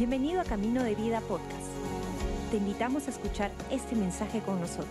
Bienvenido 0.00 0.40
a 0.40 0.44
Camino 0.44 0.82
de 0.82 0.94
Vida 0.94 1.20
Podcast. 1.20 1.68
Te 2.50 2.56
invitamos 2.56 3.06
a 3.06 3.10
escuchar 3.10 3.50
este 3.70 3.94
mensaje 3.94 4.40
con 4.40 4.58
nosotros. 4.58 4.88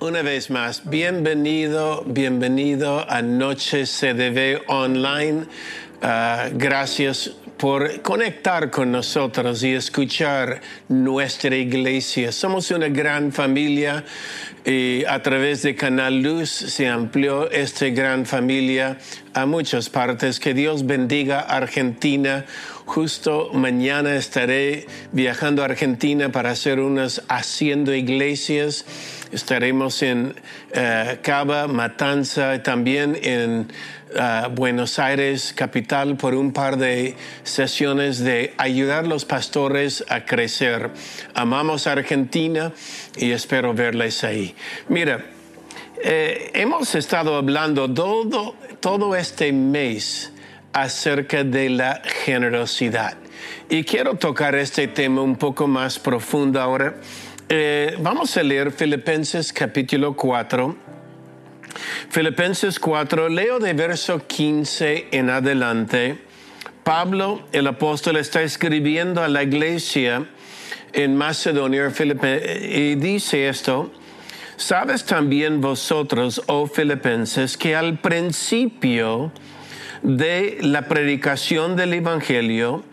Una 0.00 0.22
vez 0.22 0.48
más, 0.48 0.88
bienvenido, 0.88 2.04
bienvenido 2.06 3.04
a 3.10 3.20
Noche 3.22 3.84
CDV 3.84 4.62
Online. 4.68 5.48
Ah, 6.04 6.48
gracias 6.52 7.30
por 7.58 8.02
conectar 8.02 8.70
con 8.70 8.90
nosotros 8.90 9.62
y 9.62 9.72
escuchar 9.72 10.60
nuestra 10.88 11.54
iglesia. 11.54 12.32
Somos 12.32 12.72
una 12.72 12.88
gran 12.88 13.30
familia 13.30 14.04
y 14.64 15.04
a 15.04 15.22
través 15.22 15.62
de 15.62 15.76
Canal 15.76 16.20
Luz 16.20 16.50
se 16.50 16.88
amplió 16.88 17.48
esta 17.52 17.86
gran 17.90 18.26
familia 18.26 18.98
a 19.32 19.46
muchas 19.46 19.90
partes. 19.90 20.40
Que 20.40 20.54
Dios 20.54 20.86
bendiga 20.86 21.38
Argentina. 21.38 22.46
Justo 22.84 23.50
mañana 23.52 24.16
estaré 24.16 24.88
viajando 25.12 25.62
a 25.62 25.66
Argentina 25.66 26.32
para 26.32 26.50
hacer 26.50 26.80
unas 26.80 27.22
haciendo 27.28 27.94
iglesias. 27.94 28.84
Estaremos 29.32 30.02
en 30.02 30.26
uh, 30.26 31.22
Cava, 31.22 31.66
Matanza, 31.66 32.62
también 32.62 33.18
en 33.22 33.66
uh, 34.14 34.50
Buenos 34.50 34.98
Aires, 34.98 35.54
capital, 35.56 36.16
por 36.16 36.34
un 36.34 36.52
par 36.52 36.76
de 36.76 37.16
sesiones 37.42 38.18
de 38.18 38.52
ayudar 38.58 39.04
a 39.04 39.08
los 39.08 39.24
pastores 39.24 40.04
a 40.10 40.26
crecer. 40.26 40.90
Amamos 41.34 41.86
Argentina 41.86 42.72
y 43.16 43.30
espero 43.30 43.72
verles 43.72 44.22
ahí. 44.22 44.54
Mira, 44.88 45.24
eh, 46.04 46.50
hemos 46.52 46.94
estado 46.94 47.36
hablando 47.36 47.88
todo, 47.92 48.54
todo 48.80 49.16
este 49.16 49.50
mes 49.52 50.30
acerca 50.74 51.42
de 51.42 51.70
la 51.70 52.02
generosidad. 52.24 53.16
Y 53.70 53.84
quiero 53.84 54.16
tocar 54.16 54.54
este 54.56 54.88
tema 54.88 55.22
un 55.22 55.36
poco 55.36 55.66
más 55.66 55.98
profundo 55.98 56.60
ahora. 56.60 56.96
Eh, 57.48 57.96
vamos 58.00 58.36
a 58.36 58.42
leer 58.42 58.72
Filipenses 58.72 59.52
capítulo 59.52 60.14
4. 60.14 60.76
Filipenses 62.08 62.78
4, 62.78 63.28
leo 63.28 63.58
de 63.58 63.72
verso 63.72 64.26
15 64.26 65.08
en 65.10 65.30
adelante. 65.30 66.18
Pablo, 66.84 67.42
el 67.52 67.66
apóstol, 67.66 68.16
está 68.16 68.42
escribiendo 68.42 69.22
a 69.22 69.28
la 69.28 69.42
iglesia 69.42 70.26
en 70.92 71.16
Macedonia 71.16 71.90
y 72.62 72.94
dice 72.96 73.48
esto. 73.48 73.92
Sabes 74.56 75.04
también 75.04 75.60
vosotros, 75.60 76.42
oh 76.46 76.66
filipenses, 76.66 77.56
que 77.56 77.74
al 77.74 77.98
principio 77.98 79.32
de 80.02 80.58
la 80.60 80.82
predicación 80.82 81.76
del 81.76 81.94
Evangelio, 81.94 82.84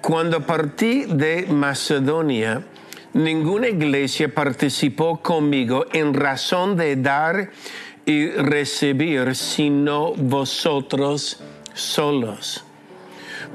cuando 0.00 0.46
partí 0.46 1.04
de 1.04 1.46
Macedonia, 1.46 2.64
ninguna 3.16 3.68
iglesia 3.68 4.32
participó 4.32 5.22
conmigo 5.22 5.86
en 5.92 6.12
razón 6.12 6.76
de 6.76 6.96
dar 6.96 7.50
y 8.04 8.28
recibir, 8.28 9.34
sino 9.34 10.12
vosotros 10.14 11.40
solos. 11.72 12.64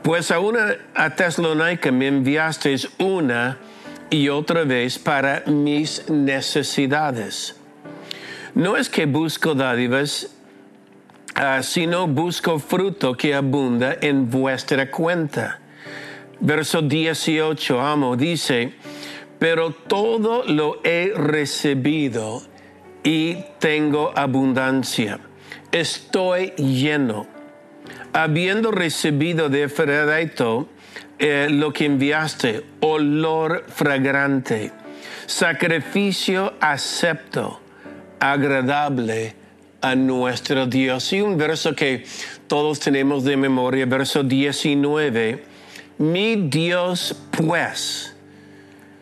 Pues 0.02 0.32
a 0.32 0.40
una 0.40 0.76
a 0.96 1.16
Tesalónica 1.16 1.92
me 1.92 2.08
enviasteis 2.08 2.90
una 2.98 3.60
y 4.10 4.30
otra 4.30 4.64
vez 4.64 4.98
para 4.98 5.44
mis 5.46 6.10
necesidades. 6.10 7.56
No 8.56 8.76
es 8.76 8.90
que 8.90 9.06
busco 9.06 9.54
dádivas, 9.54 10.36
uh, 11.38 11.62
sino 11.62 12.08
busco 12.08 12.60
fruto 12.60 13.14
que 13.14 13.36
abunda 13.36 13.96
en 14.02 14.30
vuestra 14.30 14.90
cuenta. 14.90 15.60
Verso 16.40 16.82
18, 16.82 17.80
amo, 17.80 18.18
dice, 18.18 18.74
pero 19.42 19.72
todo 19.72 20.44
lo 20.44 20.82
he 20.84 21.14
recibido 21.16 22.44
y 23.04 23.38
tengo 23.58 24.12
abundancia. 24.16 25.20
Estoy 25.72 26.52
lleno. 26.58 27.26
Habiendo 28.14 28.70
recibido 28.70 29.50
de 29.50 29.64
Efraito 29.64 30.70
eh, 31.18 31.48
lo 31.50 31.74
que 31.74 31.86
enviaste, 31.86 32.64
olor 32.82 33.66
fragrante, 33.68 34.72
sacrificio 35.26 36.54
acepto, 36.62 37.62
agradable 38.20 39.34
a 39.82 39.96
nuestro 39.96 40.68
Dios. 40.68 41.12
Y 41.14 41.22
un 41.22 41.36
verso 41.36 41.76
que 41.76 42.06
todos 42.46 42.80
tenemos 42.80 43.24
de 43.24 43.38
memoria, 43.38 43.88
verso 43.88 44.22
19, 44.22 45.44
mi 45.98 46.36
Dios 46.36 47.20
pues 47.32 48.12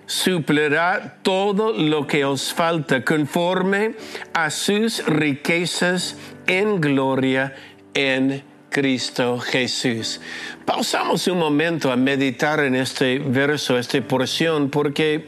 suplirá 0.10 1.20
todo 1.22 1.72
lo 1.72 2.08
que 2.08 2.26
os 2.26 2.52
falta 2.52 3.06
conforme 3.06 3.94
a 4.34 4.50
sus 4.50 5.06
riquezas 5.06 6.18
en 6.48 6.82
gloria 6.82 7.54
en 7.94 8.42
Cristo 8.72 9.38
Jesús. 9.38 10.20
Pausamos 10.66 11.28
un 11.28 11.38
momento 11.38 11.92
a 11.92 11.96
meditar 11.96 12.60
en 12.60 12.76
este 12.76 13.20
verso, 13.20 13.78
esta 13.78 14.02
porción, 14.02 14.72
porque 14.72 15.28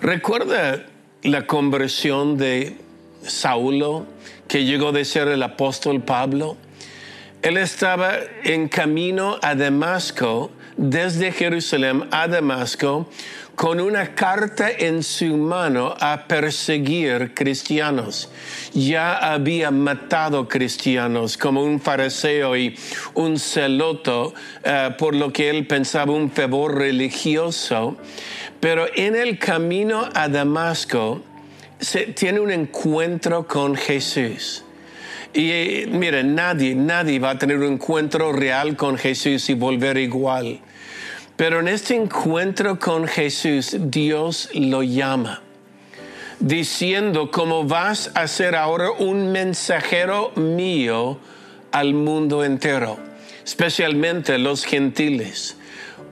recuerda 0.00 0.86
la 1.22 1.46
conversión 1.46 2.38
de 2.38 2.78
Saulo, 3.22 4.06
que 4.48 4.64
llegó 4.64 4.90
de 4.90 5.04
ser 5.04 5.28
el 5.28 5.42
apóstol 5.42 6.00
Pablo. 6.00 6.56
Él 7.42 7.58
estaba 7.58 8.14
en 8.42 8.68
camino 8.68 9.36
a 9.42 9.54
Damasco, 9.54 10.50
desde 10.78 11.30
Jerusalén 11.32 12.08
a 12.10 12.26
Damasco, 12.26 13.10
con 13.58 13.80
una 13.80 14.14
carta 14.14 14.70
en 14.70 15.02
su 15.02 15.36
mano 15.36 15.92
a 15.98 16.28
perseguir 16.28 17.34
cristianos. 17.34 18.30
Ya 18.72 19.16
había 19.16 19.72
matado 19.72 20.46
cristianos 20.46 21.36
como 21.36 21.64
un 21.64 21.80
fariseo 21.80 22.56
y 22.56 22.78
un 23.14 23.36
celoto 23.36 24.28
uh, 24.28 24.96
por 24.96 25.16
lo 25.16 25.32
que 25.32 25.50
él 25.50 25.66
pensaba 25.66 26.12
un 26.12 26.30
fervor 26.30 26.78
religioso. 26.78 27.96
Pero 28.60 28.86
en 28.94 29.16
el 29.16 29.40
camino 29.40 30.08
a 30.14 30.28
Damasco 30.28 31.20
se 31.80 32.02
tiene 32.02 32.38
un 32.38 32.52
encuentro 32.52 33.48
con 33.48 33.74
Jesús. 33.74 34.62
Y 35.34 35.82
miren, 35.88 36.36
nadie, 36.36 36.76
nadie 36.76 37.18
va 37.18 37.30
a 37.30 37.38
tener 37.38 37.58
un 37.58 37.72
encuentro 37.72 38.30
real 38.30 38.76
con 38.76 38.96
Jesús 38.96 39.50
y 39.50 39.54
volver 39.54 39.96
igual. 39.96 40.60
Pero 41.38 41.60
en 41.60 41.68
este 41.68 41.94
encuentro 41.94 42.80
con 42.80 43.06
Jesús, 43.06 43.76
Dios 43.78 44.48
lo 44.54 44.82
llama, 44.82 45.40
diciendo, 46.40 47.30
como 47.30 47.62
vas 47.62 48.10
a 48.16 48.26
ser 48.26 48.56
ahora 48.56 48.90
un 48.90 49.30
mensajero 49.30 50.32
mío 50.34 51.20
al 51.70 51.94
mundo 51.94 52.42
entero, 52.42 52.98
especialmente 53.44 54.36
los 54.38 54.64
gentiles. 54.64 55.56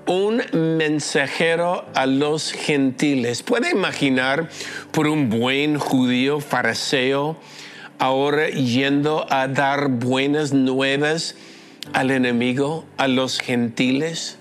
Un 0.06 0.44
mensajero 0.52 1.84
a 1.96 2.06
los 2.06 2.52
gentiles. 2.52 3.42
¿Puede 3.42 3.72
imaginar 3.72 4.48
por 4.92 5.08
un 5.08 5.28
buen 5.28 5.76
judío 5.76 6.38
fariseo 6.38 7.36
ahora 7.98 8.48
yendo 8.50 9.26
a 9.28 9.48
dar 9.48 9.88
buenas 9.88 10.52
nuevas 10.52 11.34
al 11.94 12.12
enemigo, 12.12 12.84
a 12.96 13.08
los 13.08 13.40
gentiles? 13.40 14.35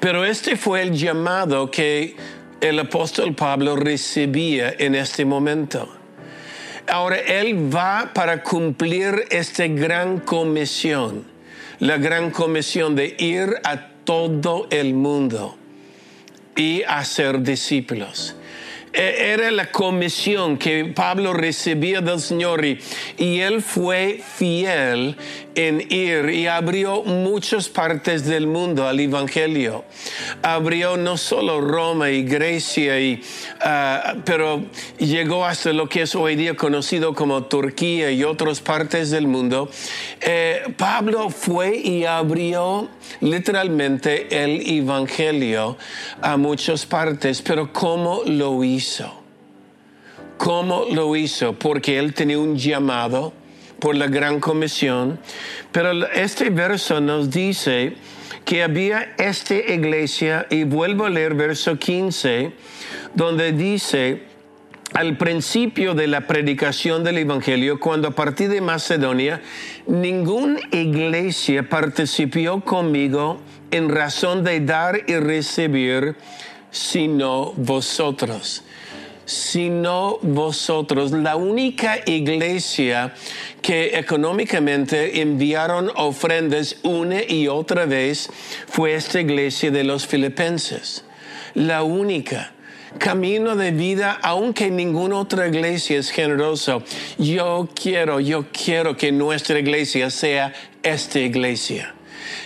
Pero 0.00 0.24
este 0.24 0.56
fue 0.56 0.82
el 0.82 0.92
llamado 0.92 1.70
que 1.70 2.16
el 2.60 2.78
apóstol 2.78 3.34
Pablo 3.34 3.76
recibía 3.76 4.74
en 4.78 4.94
este 4.94 5.24
momento. 5.24 5.94
Ahora 6.88 7.18
él 7.18 7.74
va 7.74 8.12
para 8.14 8.42
cumplir 8.42 9.26
esta 9.30 9.66
gran 9.66 10.20
comisión, 10.20 11.24
la 11.80 11.98
gran 11.98 12.30
comisión 12.30 12.96
de 12.96 13.14
ir 13.18 13.56
a 13.62 13.88
todo 14.04 14.66
el 14.70 14.94
mundo 14.94 15.56
y 16.56 16.82
hacer 16.84 17.42
discípulos. 17.42 18.34
E, 18.92 19.32
era 19.32 19.50
la 19.50 19.70
comisión 19.70 20.56
que 20.56 20.86
Pablo 20.86 21.34
recibía 21.34 22.00
del 22.00 22.20
Señor 22.20 22.64
y, 22.64 22.78
y 23.18 23.40
él 23.40 23.62
fue 23.62 24.20
fiel 24.36 25.14
en 25.58 25.84
ir 25.90 26.30
y 26.30 26.46
abrió 26.46 27.02
muchas 27.02 27.68
partes 27.68 28.24
del 28.24 28.46
mundo 28.46 28.86
al 28.86 29.00
Evangelio. 29.00 29.84
Abrió 30.40 30.96
no 30.96 31.16
solo 31.16 31.60
Roma 31.60 32.10
y 32.10 32.22
Grecia, 32.22 33.00
y, 33.00 33.20
ah, 33.60 34.14
pero 34.24 34.62
llegó 34.98 35.44
hasta 35.44 35.72
lo 35.72 35.88
que 35.88 36.02
es 36.02 36.14
hoy 36.14 36.36
día 36.36 36.54
conocido 36.54 37.12
como 37.12 37.42
Turquía 37.42 38.12
y 38.12 38.22
otras 38.22 38.60
partes 38.60 39.10
del 39.10 39.26
mundo. 39.26 39.68
Eh, 40.20 40.62
Pablo 40.76 41.28
fue 41.28 41.76
y 41.76 42.04
abrió 42.04 42.88
literalmente 43.20 44.44
el 44.44 44.62
Evangelio 44.64 45.76
a 46.22 46.36
muchas 46.36 46.86
partes, 46.86 47.42
pero 47.42 47.72
¿cómo 47.72 48.22
lo 48.24 48.62
hizo? 48.62 49.12
¿Cómo 50.36 50.84
lo 50.92 51.16
hizo? 51.16 51.54
Porque 51.54 51.98
él 51.98 52.14
tenía 52.14 52.38
un 52.38 52.56
llamado 52.56 53.32
por 53.78 53.94
la 53.94 54.06
gran 54.06 54.40
comisión, 54.40 55.18
pero 55.72 56.06
este 56.08 56.50
verso 56.50 57.00
nos 57.00 57.30
dice 57.30 57.94
que 58.44 58.62
había 58.62 59.14
esta 59.18 59.54
iglesia, 59.54 60.46
y 60.50 60.64
vuelvo 60.64 61.04
a 61.04 61.10
leer 61.10 61.34
verso 61.34 61.78
15, 61.78 62.52
donde 63.14 63.52
dice, 63.52 64.22
al 64.94 65.18
principio 65.18 65.94
de 65.94 66.06
la 66.06 66.26
predicación 66.26 67.04
del 67.04 67.18
Evangelio, 67.18 67.78
cuando 67.78 68.08
a 68.08 68.12
partir 68.12 68.48
de 68.48 68.60
Macedonia, 68.60 69.42
ninguna 69.86 70.60
iglesia 70.72 71.68
participó 71.68 72.62
conmigo 72.62 73.38
en 73.70 73.90
razón 73.90 74.44
de 74.44 74.60
dar 74.60 75.02
y 75.06 75.16
recibir, 75.16 76.16
sino 76.70 77.52
vosotros 77.52 78.64
sino 79.28 80.18
vosotros. 80.22 81.12
La 81.12 81.36
única 81.36 81.98
iglesia 82.06 83.14
que 83.60 83.98
económicamente 83.98 85.20
enviaron 85.20 85.90
ofrendas 85.96 86.76
una 86.82 87.22
y 87.22 87.46
otra 87.46 87.84
vez 87.84 88.30
fue 88.66 88.94
esta 88.94 89.20
iglesia 89.20 89.70
de 89.70 89.84
los 89.84 90.06
filipenses. 90.06 91.04
La 91.54 91.82
única 91.82 92.54
camino 92.98 93.54
de 93.54 93.70
vida, 93.70 94.18
aunque 94.22 94.70
ninguna 94.70 95.18
otra 95.18 95.46
iglesia 95.46 95.98
es 95.98 96.10
generosa. 96.10 96.78
Yo 97.18 97.68
quiero, 97.74 98.20
yo 98.20 98.46
quiero 98.50 98.96
que 98.96 99.12
nuestra 99.12 99.58
iglesia 99.58 100.08
sea 100.08 100.54
esta 100.82 101.20
iglesia. 101.20 101.94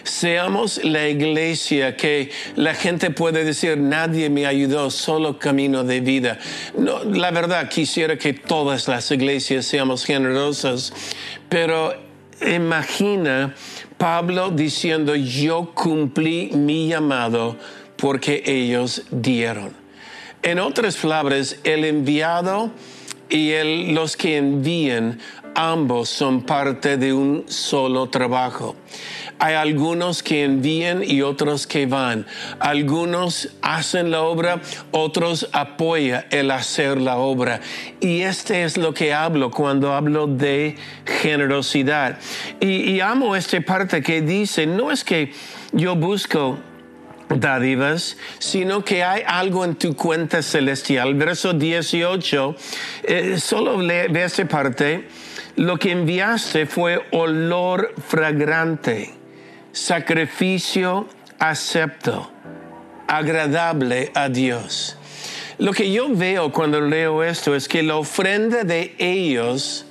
Seamos 0.05 0.83
la 0.85 1.09
iglesia 1.09 1.97
que 1.97 2.31
la 2.57 2.75
gente 2.75 3.11
puede 3.11 3.45
decir, 3.45 3.77
nadie 3.79 4.31
me 4.31 4.47
ayudó, 4.47 4.91
solo 4.91 5.39
camino 5.39 5.85
de 5.85 6.01
vida. 6.01 6.39
La 6.77 7.31
verdad, 7.31 7.69
quisiera 7.69 8.17
que 8.17 8.33
todas 8.33 8.89
las 8.89 9.11
iglesias 9.11 9.67
seamos 9.67 10.05
generosas, 10.05 10.93
pero 11.49 11.95
imagina 12.47 13.55
Pablo 13.99 14.51
diciendo, 14.51 15.15
yo 15.15 15.73
cumplí 15.75 16.51
mi 16.55 16.89
llamado 16.89 17.57
porque 17.97 18.43
ellos 18.47 19.03
dieron. 19.11 19.73
En 20.43 20.59
otras 20.59 20.97
palabras, 20.97 21.59
el 21.63 21.85
enviado 21.85 22.73
y 23.33 23.93
los 23.93 24.15
que 24.15 24.37
envían, 24.37 25.19
ambos 25.55 26.11
son 26.11 26.43
parte 26.43 26.99
de 26.99 27.15
un 27.15 27.45
solo 27.49 28.11
trabajo. 28.11 28.77
Hay 29.39 29.55
algunos 29.55 30.23
que 30.23 30.45
envían 30.45 31.03
y 31.03 31.23
otros 31.23 31.67
que 31.67 31.87
van. 31.87 32.27
Algunos 32.61 33.49
hacen 33.63 34.11
la 34.11 34.21
obra, 34.21 34.61
otros 34.91 35.49
apoyan 35.53 36.27
el 36.31 36.51
hacer 36.51 37.01
la 37.01 37.17
obra. 37.17 37.61
Y 38.01 38.21
este 38.21 38.65
es 38.65 38.77
lo 38.77 38.93
que 38.93 39.15
hablo 39.15 39.51
cuando 39.51 39.95
hablo 39.95 40.27
de 40.27 40.77
generosidad. 41.07 42.19
Y, 42.61 43.01
amo 43.01 43.35
esta 43.35 43.61
parte 43.63 44.03
que 44.03 44.21
dice, 44.21 44.67
no 44.67 44.93
es 44.93 45.03
que 45.05 45.33
yo 45.73 45.97
busco 45.97 46.59
dádivas, 47.37 48.17
sino 48.39 48.85
que 48.85 49.03
hay 49.03 49.23
algo 49.27 49.65
en 49.65 49.77
tu 49.77 49.95
cuenta 49.95 50.43
celestial. 50.43 51.15
Verso 51.15 51.53
18, 51.53 52.57
eh, 53.05 53.39
solo 53.39 53.79
ve 53.79 54.23
esta 54.23 54.47
parte, 54.47 55.09
lo 55.57 55.79
que 55.79 55.93
enviaste 55.93 56.67
fue 56.67 57.07
olor 57.11 57.95
fragrante 58.07 59.23
sacrificio 59.73 61.09
acepto, 61.39 62.31
agradable 63.09 64.13
a 64.15 64.29
Dios. 64.29 64.97
Lo 65.59 65.73
que 65.73 65.91
yo 65.91 66.09
veo 66.11 66.53
cuando 66.53 66.81
leo 66.81 67.23
esto 67.23 67.55
es 67.55 67.69
que 67.69 67.83
la 67.83 67.97
ofrenda 67.97 68.65
de 68.65 68.95
ellos 68.99 69.87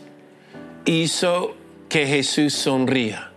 hizo 0.86 1.56
que 1.90 2.08
Jesús 2.08 2.54
sonría. 2.54 3.31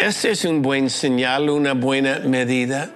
Este 0.00 0.30
es 0.30 0.46
un 0.46 0.62
buen 0.62 0.88
señal, 0.88 1.50
una 1.50 1.74
buena 1.74 2.20
medida. 2.20 2.90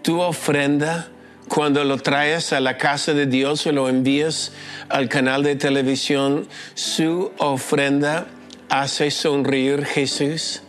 Tu 0.00 0.18
ofrenda, 0.18 1.08
cuando 1.46 1.84
lo 1.84 1.98
traes 1.98 2.54
a 2.54 2.60
la 2.60 2.78
casa 2.78 3.12
de 3.12 3.26
Dios 3.26 3.66
o 3.66 3.72
lo 3.72 3.86
envías 3.86 4.52
al 4.88 5.10
canal 5.10 5.42
de 5.42 5.56
televisión, 5.56 6.48
su 6.72 7.30
ofrenda 7.36 8.28
hace 8.70 9.10
sonreír 9.10 9.84
Jesús. 9.84 10.62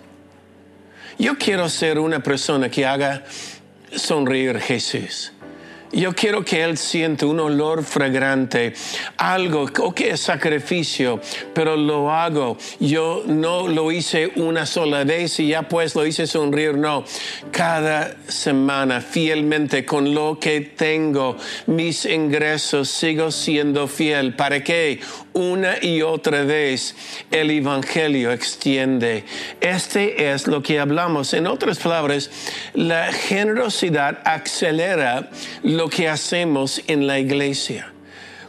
Yo 1.18 1.38
quiero 1.38 1.70
ser 1.70 1.98
una 1.98 2.22
persona 2.22 2.70
que 2.70 2.86
haga 2.86 3.24
sonreír 3.96 4.60
Jesús. 4.60 5.32
Yo 5.92 6.14
quiero 6.14 6.46
que 6.46 6.64
Él 6.64 6.78
sienta 6.78 7.26
un 7.26 7.40
olor 7.40 7.84
fragrante, 7.84 8.74
algo, 9.18 9.68
que 9.94 10.12
es 10.12 10.20
sacrificio, 10.20 11.20
pero 11.54 11.76
lo 11.76 12.12
hago. 12.12 12.58
Yo 12.80 13.24
no 13.26 13.68
lo 13.68 13.92
hice 13.92 14.32
una 14.36 14.68
sola 14.68 15.04
vez 15.04 15.40
y 15.40 15.48
ya 15.48 15.64
pues 15.64 15.96
lo 15.96 16.06
hice 16.06 16.28
sonreír, 16.28 16.78
no. 16.78 17.04
Cada 17.52 18.16
semana, 18.28 19.02
fielmente, 19.02 19.84
con 19.84 20.14
lo 20.14 20.38
que 20.40 20.62
tengo, 20.62 21.38
mis 21.66 22.06
ingresos, 22.06 22.88
sigo 22.90 23.32
siendo 23.32 23.88
fiel. 23.88 24.36
¿Para 24.36 24.64
qué? 24.64 25.00
Una 25.40 25.82
y 25.82 26.02
otra 26.02 26.44
vez 26.44 26.94
el 27.32 27.50
Evangelio 27.50 28.34
extiende. 28.34 29.24
Este 29.62 30.34
es 30.34 30.48
lo 30.48 30.62
que 30.62 30.82
hablamos. 30.82 31.34
En 31.34 31.48
otras 31.48 31.80
palabras, 31.80 32.30
la 32.74 33.14
generosidad 33.14 34.20
acelera 34.26 35.30
lo 35.64 35.88
que 35.88 36.10
hacemos 36.10 36.82
en 36.88 37.08
la 37.08 37.20
iglesia. 37.20 37.94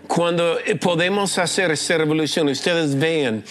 Cuando 0.09 0.59
podemos 0.81 1.39
hacer 1.39 1.71
esa 1.71 1.97
revolución, 1.97 2.49
ustedes 2.49 2.99
vean 2.99 3.45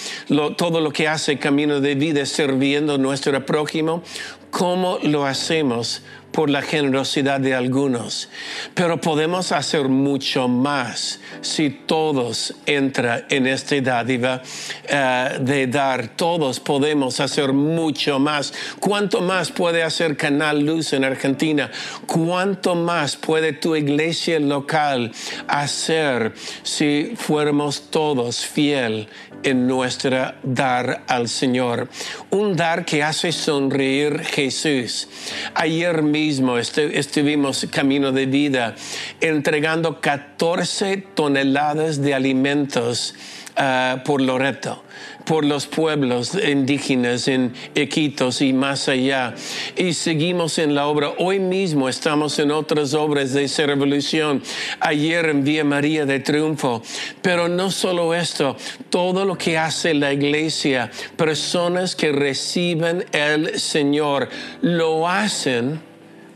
todo 0.57 0.81
lo 0.81 0.91
que 0.91 1.07
hace 1.07 1.39
Camino 1.39 1.79
de 1.79 1.95
Vida 1.95 2.25
sirviendo 2.25 2.95
a 2.95 2.97
nuestro 2.97 3.45
prójimo, 3.45 4.03
cómo 4.51 4.99
lo 5.01 5.25
hacemos 5.25 6.01
por 6.31 6.49
la 6.49 6.61
generosidad 6.61 7.39
de 7.39 7.55
algunos, 7.55 8.29
pero 8.73 9.01
podemos 9.01 9.51
hacer 9.51 9.89
mucho 9.89 10.47
más 10.47 11.19
si 11.41 11.69
todos 11.69 12.53
entran 12.65 13.25
en 13.29 13.47
esta 13.47 13.79
dádiva 13.81 14.41
eh, 14.87 15.37
de 15.41 15.67
dar. 15.67 16.09
Todos 16.15 16.59
podemos 16.59 17.19
hacer 17.19 17.53
mucho 17.53 18.19
más. 18.19 18.53
¿Cuánto 18.79 19.21
más 19.21 19.51
puede 19.51 19.83
hacer 19.83 20.17
Canal 20.17 20.65
Luz 20.65 20.93
en 20.93 21.03
Argentina? 21.03 21.69
¿Cuánto 22.05 22.75
más 22.75 23.15
puede 23.15 23.53
tu 23.53 23.75
iglesia 23.75 24.39
local 24.39 25.11
hacer 25.47 26.33
si 26.63 27.13
fuéramos 27.15 27.89
todos 27.89 28.45
fiel 28.45 29.07
en 29.43 29.67
nuestra 29.67 30.39
dar 30.43 31.03
al 31.07 31.27
Señor? 31.27 31.89
Un 32.29 32.55
dar 32.55 32.85
que 32.85 33.03
hace 33.03 33.31
sonreír 33.31 34.19
Jesús. 34.19 35.07
Ayer 35.53 36.01
mismo 36.01 36.57
estuvimos 36.57 37.65
camino 37.71 38.11
de 38.11 38.25
vida 38.25 38.75
entregando 39.21 40.01
14 40.01 40.97
toneladas 41.13 42.01
de 42.01 42.13
alimentos 42.13 43.15
uh, 43.57 44.03
por 44.03 44.21
Loreto 44.21 44.83
por 45.29 45.45
los 45.45 45.67
pueblos 45.67 46.33
indígenas 46.33 47.27
en 47.27 47.53
Equitos 47.75 48.41
y 48.41 48.51
más 48.51 48.89
allá. 48.89 49.35
Y 49.77 49.93
seguimos 49.93 50.57
en 50.57 50.73
la 50.73 50.87
obra. 50.87 51.11
Hoy 51.19 51.37
mismo 51.37 51.87
estamos 51.87 52.39
en 52.39 52.49
otras 52.49 52.95
obras 52.95 53.33
de 53.33 53.43
esa 53.43 53.67
revolución. 53.67 54.41
Ayer 54.79 55.27
en 55.27 55.43
Vía 55.43 55.63
María 55.63 56.07
de 56.07 56.19
Triunfo. 56.19 56.81
Pero 57.21 57.47
no 57.47 57.69
solo 57.69 58.15
esto, 58.15 58.57
todo 58.89 59.23
lo 59.23 59.37
que 59.37 59.55
hace 59.55 59.93
la 59.93 60.11
iglesia, 60.11 60.89
personas 61.15 61.95
que 61.95 62.11
reciben 62.11 63.05
el 63.11 63.59
Señor, 63.59 64.29
lo 64.63 65.07
hacen 65.07 65.79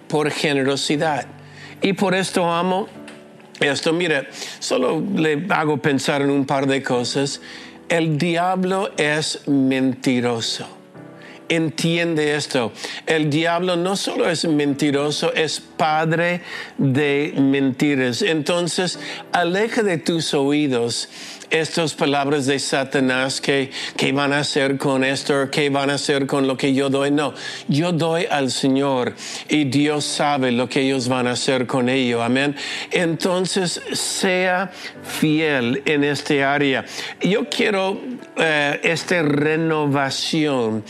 por 0.08 0.30
generosidad. 0.30 1.26
Y 1.82 1.94
por 1.94 2.14
esto 2.14 2.46
amo 2.46 2.88
esto. 3.60 3.94
Mire, 3.94 4.28
solo 4.60 5.04
le 5.16 5.46
hago 5.50 5.78
pensar 5.78 6.22
en 6.22 6.30
un 6.30 6.46
par 6.46 6.68
de 6.68 6.84
cosas. 6.84 7.42
El 7.90 8.18
diablo 8.18 8.92
es 8.98 9.48
mentiroso. 9.48 10.68
entiende 11.50 12.36
esto. 12.36 12.72
El 13.06 13.30
diablo 13.30 13.76
no 13.76 13.96
solo 13.96 14.30
es 14.30 14.46
mentiroso, 14.46 15.34
es 15.34 15.60
padre 15.60 16.42
de 16.78 17.34
mentiras. 17.38 18.22
Entonces, 18.22 18.98
aleja 19.32 19.84
de 19.84 19.98
tus 19.98 20.34
oídos 20.34 21.10
estas 21.54 21.94
palabras 21.94 22.48
de 22.48 22.58
Satanás 22.58 23.40
que, 23.40 23.70
que 23.96 24.12
van 24.12 24.34
a 24.34 24.40
hacer 24.40 24.80
con 24.80 25.04
esto, 25.04 25.52
que 25.52 25.70
van 25.70 25.92
a 25.92 25.94
hacer 25.94 26.26
con 26.26 26.48
lo 26.48 26.58
que 26.58 26.74
yo 26.74 26.90
doy. 26.90 27.12
No, 27.12 27.36
yo 27.68 27.92
doy 27.92 28.26
al 28.26 28.50
Señor 28.50 29.14
y 29.48 29.66
Dios 29.66 30.04
sabe 30.04 30.52
lo 30.52 30.68
que 30.68 30.82
ellos 30.82 31.08
van 31.08 31.28
a 31.28 31.32
hacer 31.32 31.68
con 31.68 31.90
ello. 31.90 32.24
Amén. 32.24 32.56
Entonces, 32.90 33.80
sea 33.92 34.72
fiel 35.04 35.84
en 35.86 36.04
este 36.04 36.44
área. 36.44 36.86
Yo 37.22 37.48
quiero 37.48 38.02
eh, 38.36 38.80
esta 38.84 39.22
renovación 39.22 40.84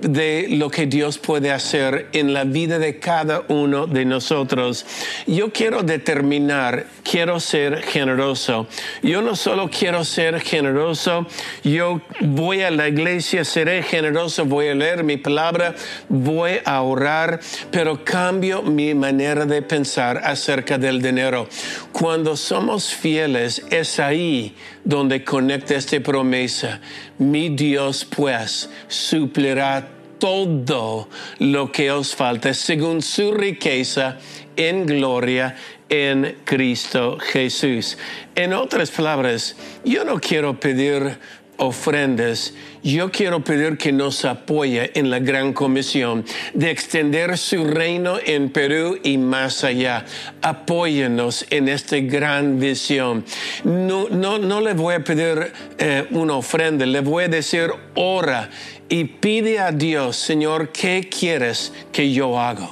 de 0.00 0.46
lo 0.50 0.70
que 0.70 0.86
Dios 0.86 1.18
puede 1.18 1.50
hacer 1.50 2.08
en 2.12 2.32
la 2.32 2.44
vida 2.44 2.78
de 2.78 2.98
cada 2.98 3.42
uno 3.48 3.86
de 3.86 4.04
nosotros. 4.04 4.86
Yo 5.26 5.52
quiero 5.52 5.82
determinar, 5.82 6.86
quiero 7.02 7.40
ser 7.40 7.82
generoso. 7.82 8.66
Yo 9.02 9.22
no 9.22 9.36
solo 9.36 9.70
quiero 9.70 10.04
ser 10.10 10.40
generoso, 10.40 11.26
yo 11.62 12.00
voy 12.20 12.62
a 12.62 12.70
la 12.70 12.88
iglesia, 12.88 13.44
seré 13.44 13.82
generoso, 13.82 14.44
voy 14.44 14.68
a 14.68 14.74
leer 14.74 15.04
mi 15.04 15.16
palabra, 15.16 15.74
voy 16.08 16.58
a 16.64 16.82
orar, 16.82 17.40
pero 17.70 18.04
cambio 18.04 18.62
mi 18.62 18.94
manera 18.94 19.46
de 19.46 19.62
pensar 19.62 20.18
acerca 20.18 20.78
del 20.78 21.00
dinero. 21.00 21.48
Cuando 21.92 22.36
somos 22.36 22.92
fieles, 22.92 23.62
es 23.70 24.00
ahí 24.00 24.54
donde 24.84 25.24
conecta 25.24 25.76
esta 25.76 26.00
promesa. 26.00 26.80
Mi 27.18 27.50
Dios 27.50 28.04
pues 28.04 28.68
suplirá 28.88 29.88
todo 30.18 31.08
lo 31.38 31.72
que 31.72 31.90
os 31.90 32.14
falta 32.14 32.52
según 32.52 33.02
su 33.02 33.32
riqueza 33.32 34.18
en 34.56 34.84
gloria 34.86 35.56
en 35.90 36.36
Cristo 36.44 37.18
Jesús. 37.20 37.98
En 38.34 38.54
otras 38.54 38.90
palabras, 38.90 39.56
yo 39.84 40.04
no 40.04 40.18
quiero 40.18 40.58
pedir 40.58 41.18
ofrendas, 41.60 42.54
yo 42.82 43.10
quiero 43.10 43.44
pedir 43.44 43.76
que 43.76 43.92
nos 43.92 44.24
apoye 44.24 44.98
en 44.98 45.10
la 45.10 45.18
gran 45.18 45.52
comisión 45.52 46.24
de 46.54 46.70
extender 46.70 47.36
su 47.36 47.64
reino 47.64 48.16
en 48.24 48.48
Perú 48.48 48.98
y 49.02 49.18
más 49.18 49.62
allá. 49.62 50.06
Apóyenos 50.40 51.44
en 51.50 51.68
esta 51.68 51.98
gran 51.98 52.58
visión. 52.58 53.26
No, 53.64 54.08
no, 54.08 54.38
no 54.38 54.62
le 54.62 54.72
voy 54.72 54.94
a 54.94 55.04
pedir 55.04 55.52
eh, 55.76 56.06
una 56.12 56.36
ofrenda, 56.36 56.86
le 56.86 57.00
voy 57.00 57.24
a 57.24 57.28
decir 57.28 57.70
ora 57.94 58.48
y 58.88 59.04
pide 59.04 59.58
a 59.58 59.70
Dios, 59.70 60.16
Señor, 60.16 60.70
¿qué 60.72 61.10
quieres 61.10 61.74
que 61.92 62.10
yo 62.10 62.40
haga? 62.40 62.70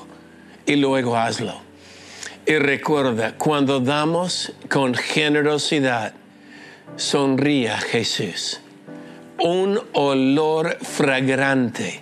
Y 0.65 0.77
luego 0.77 1.15
hazlo. 1.17 1.68
Y 2.49 2.57
recuerda, 2.57 3.35
cuando 3.37 3.79
damos 3.79 4.53
con 4.71 4.95
generosidad, 4.95 6.15
sonría 6.97 7.79
Jesús 7.79 8.61
un 9.39 9.81
olor 9.93 10.79
fragrante, 10.83 12.01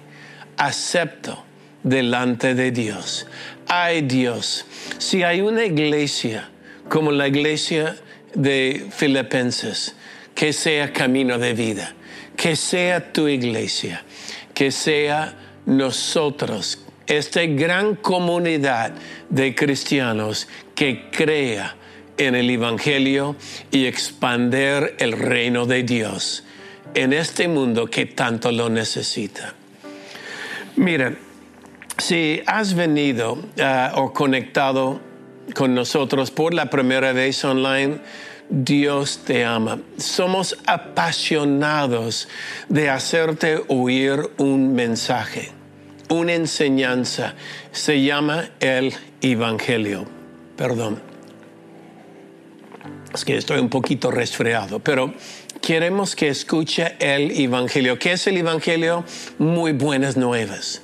acepto 0.57 1.45
delante 1.83 2.55
de 2.55 2.71
Dios. 2.71 3.27
Ay 3.69 4.03
Dios, 4.03 4.65
si 4.99 5.23
hay 5.23 5.41
una 5.41 5.65
iglesia 5.65 6.49
como 6.89 7.13
la 7.13 7.29
iglesia 7.29 7.97
de 8.35 8.87
Filipenses, 8.91 9.95
que 10.35 10.53
sea 10.53 10.93
camino 10.93 11.39
de 11.39 11.55
vida, 11.55 11.95
que 12.37 12.57
sea 12.57 13.13
tu 13.13 13.29
iglesia, 13.29 14.03
que 14.55 14.71
sea 14.71 15.35
nosotros, 15.67 16.86
esta 17.07 17.45
gran 17.47 17.97
comunidad 17.97 18.93
de 19.29 19.55
cristianos 19.55 20.49
que 20.75 21.09
crea 21.11 21.77
en 22.19 22.35
el 22.35 22.51
Evangelio 22.51 23.37
y 23.71 23.87
expander 23.87 24.97
el 24.99 25.13
reino 25.13 25.67
de 25.67 25.83
Dios 25.83 26.45
en 26.95 27.13
este 27.13 27.47
mundo 27.47 27.87
que 27.87 28.07
tanto 28.07 28.51
lo 28.51 28.69
necesita. 28.69 29.55
Mira, 30.77 31.15
si 31.99 32.43
has 32.47 32.75
venido 32.75 33.39
ah, 33.61 33.93
o 33.97 34.13
conectado 34.13 35.01
con 35.55 35.75
nosotros 35.75 36.31
por 36.31 36.55
la 36.55 36.69
primera 36.71 37.13
vez 37.13 37.45
online, 37.45 37.99
Dios 38.49 39.21
te 39.25 39.45
ama. 39.45 39.79
Somos 39.97 40.57
apasionados 40.67 42.29
de 42.69 42.91
hacerte 42.91 43.63
oír 43.69 44.31
un 44.37 44.75
mensaje, 44.75 45.51
una 46.09 46.35
enseñanza. 46.35 47.35
Se 47.73 48.03
llama 48.03 48.51
el 48.61 48.95
Evangelio. 49.21 50.07
Perdón. 50.57 51.01
Es 53.13 53.25
que 53.25 53.37
estoy 53.37 53.61
un 53.61 53.71
poquito 53.71 54.11
resfriado, 54.11 54.79
pero 54.79 55.15
queremos 55.61 56.15
que 56.15 56.29
escuche 56.29 56.97
el 56.99 57.31
Evangelio. 57.39 57.99
¿Qué 57.99 58.13
es 58.13 58.27
el 58.27 58.37
Evangelio? 58.37 59.05
Muy 59.39 59.73
buenas 59.73 60.17
nuevas. 60.17 60.83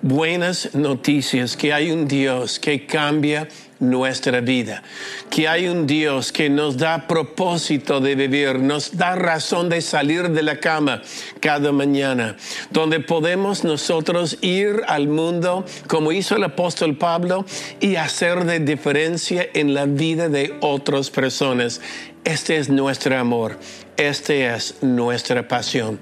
Buenas 0.00 0.74
noticias 0.74 1.56
que 1.56 1.72
hay 1.72 1.90
un 1.90 2.08
Dios 2.08 2.58
que 2.58 2.86
cambia 2.86 3.48
nuestra 3.82 4.40
vida, 4.40 4.82
que 5.28 5.48
hay 5.48 5.68
un 5.68 5.86
Dios 5.86 6.32
que 6.32 6.48
nos 6.48 6.76
da 6.76 7.06
propósito 7.06 8.00
de 8.00 8.14
vivir, 8.14 8.60
nos 8.60 8.96
da 8.96 9.16
razón 9.16 9.68
de 9.68 9.80
salir 9.80 10.30
de 10.30 10.42
la 10.42 10.58
cama 10.58 11.02
cada 11.40 11.72
mañana, 11.72 12.36
donde 12.70 13.00
podemos 13.00 13.64
nosotros 13.64 14.38
ir 14.40 14.82
al 14.86 15.08
mundo 15.08 15.66
como 15.88 16.12
hizo 16.12 16.36
el 16.36 16.44
apóstol 16.44 16.96
Pablo 16.96 17.44
y 17.80 17.96
hacer 17.96 18.44
de 18.44 18.60
diferencia 18.60 19.46
en 19.52 19.74
la 19.74 19.86
vida 19.86 20.28
de 20.28 20.56
otras 20.60 21.10
personas. 21.10 21.80
Este 22.24 22.58
es 22.58 22.68
nuestro 22.68 23.18
amor. 23.18 23.58
Esta 23.96 24.32
es 24.32 24.76
nuestra 24.80 25.46
pasión. 25.48 25.98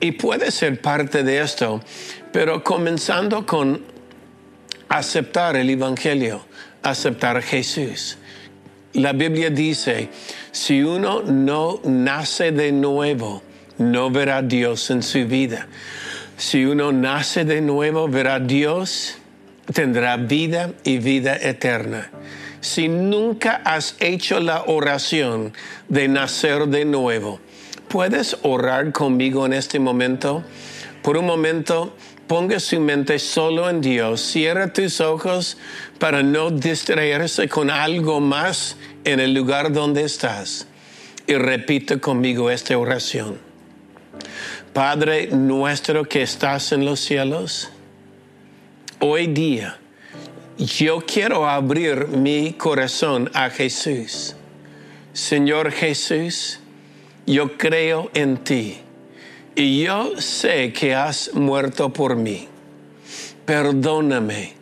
Y 0.00 0.12
puede 0.12 0.50
ser 0.50 0.80
parte 0.80 1.22
de 1.22 1.40
esto, 1.40 1.82
pero 2.32 2.64
comenzando 2.64 3.44
con 3.44 3.82
aceptar 4.88 5.56
el 5.56 5.70
Evangelio, 5.70 6.44
aceptar 6.90 7.36
a 7.36 7.42
Jesús. 7.42 8.18
La 8.92 9.12
Biblia 9.12 9.50
dice, 9.50 10.08
si 10.50 10.82
uno 10.82 11.22
no 11.22 11.80
nace 11.84 12.52
de 12.52 12.72
nuevo, 12.72 13.42
no 13.78 14.10
verá 14.10 14.38
a 14.38 14.42
Dios 14.42 14.90
en 14.90 15.02
su 15.02 15.26
vida. 15.26 15.68
Si 16.36 16.64
uno 16.64 16.92
nace 16.92 17.44
de 17.44 17.60
nuevo, 17.60 18.08
verá 18.08 18.36
a 18.36 18.40
Dios, 18.40 19.18
tendrá 19.72 20.16
vida 20.16 20.72
y 20.84 20.98
vida 20.98 21.36
eterna 21.36 22.10
si 22.60 22.88
nunca 22.88 23.60
has 23.64 23.96
hecho 24.00 24.40
la 24.40 24.64
oración 24.66 25.52
de 25.88 26.08
nacer 26.08 26.66
de 26.66 26.84
nuevo, 26.84 27.40
¿puedes 27.88 28.36
orar 28.42 28.92
conmigo 28.92 29.46
en 29.46 29.52
este 29.52 29.78
momento? 29.78 30.42
Por 31.02 31.16
un 31.16 31.26
momento, 31.26 31.94
ponga 32.28 32.60
su 32.60 32.78
mente 32.78 33.18
solo 33.18 33.68
en 33.68 33.80
Dios, 33.80 34.20
cierra 34.20 34.72
tus 34.72 35.00
ojos 35.00 35.56
para 35.98 36.22
no 36.22 36.50
distraerse 36.50 37.48
con 37.48 37.70
algo 37.70 38.20
más 38.20 38.76
en 39.04 39.18
el 39.18 39.32
lugar 39.34 39.72
donde 39.72 40.02
estás 40.04 40.66
y 41.26 41.34
repite 41.34 41.98
conmigo 41.98 42.50
esta 42.50 42.76
oración. 42.78 43.38
Padre 44.72 45.28
nuestro 45.28 46.04
que 46.04 46.22
estás 46.22 46.72
en 46.72 46.84
los 46.84 47.00
cielos, 47.00 47.70
hoy 49.00 49.26
día, 49.28 49.78
yo 50.58 51.00
quiero 51.00 51.48
abrir 51.48 52.08
mi 52.08 52.52
corazón 52.52 53.30
a 53.32 53.48
Jesús. 53.48 54.36
Señor 55.14 55.72
Jesús, 55.72 56.60
yo 57.26 57.56
creo 57.56 58.10
en 58.14 58.36
ti 58.36 58.78
y 59.58 59.82
yo 59.82 60.20
sé 60.20 60.72
que 60.72 60.94
has 60.94 61.34
muerto 61.34 61.92
por 61.92 62.14
mí. 62.14 62.46
Perdóname 63.44 64.52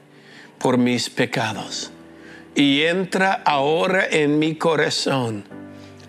por 0.58 0.78
mis 0.78 1.10
pecados 1.10 1.92
y 2.54 2.80
entra 2.80 3.34
ahora 3.44 4.06
en 4.10 4.38
mi 4.38 4.54
corazón. 4.54 5.44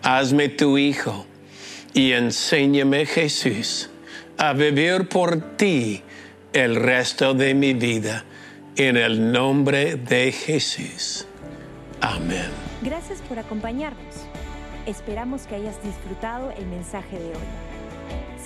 Hazme 0.04 0.48
tu 0.48 0.78
hijo 0.78 1.26
y 1.94 2.14
enséñame 2.14 3.06
Jesús 3.06 3.90
a 4.38 4.54
vivir 4.54 5.10
por 5.10 5.58
ti 5.58 6.02
el 6.54 6.78
resto 6.78 7.34
de 7.34 7.54
mi 7.54 7.74
vida 7.74 8.24
en 8.78 8.96
el 8.96 9.34
nombre 9.34 9.98
de 9.98 10.32
Jesús. 10.32 11.28
Amén. 12.00 12.46
Gracias 12.84 13.22
por 13.24 13.38
acompañarnos. 13.38 14.16
Esperamos 14.86 15.42
que 15.42 15.56
hayas 15.56 15.84
disfrutado 15.84 16.52
el 16.52 16.66
mensaje 16.68 17.20
de 17.20 17.32
hoy. 17.32 17.77